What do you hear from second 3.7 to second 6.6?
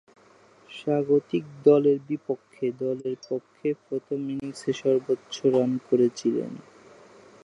প্রথম ইনিংসে সর্বোচ্চ রান করেছিলেন।